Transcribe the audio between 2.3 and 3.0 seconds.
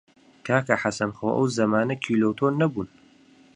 تۆن نەبوون!